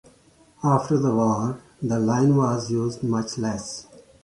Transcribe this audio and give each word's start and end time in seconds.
After 0.63 0.97
the 0.97 1.13
war, 1.13 1.61
the 1.79 1.99
line 1.99 2.35
was 2.35 2.71
used 2.71 3.03
much 3.03 3.37
less. 3.37 3.85